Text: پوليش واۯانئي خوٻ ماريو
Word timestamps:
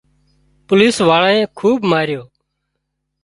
پوليش 0.67 0.95
واۯانئي 1.09 1.41
خوٻ 1.57 1.77
ماريو 1.91 2.21